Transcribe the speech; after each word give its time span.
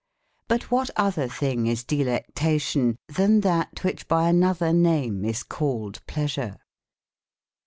But 0.47 0.71
what 0.71 0.89
other 0.95 1.27
thinge 1.27 1.67
is 1.69 1.83
delectation, 1.83 2.97
than 3.07 3.41
that 3.41 3.81
whiche 3.83 4.07
by 4.07 4.29
an 4.29 4.41
other 4.43 4.73
name 4.73 5.23
is 5.23 5.43
called 5.43 6.01
pleasure? 6.07 6.57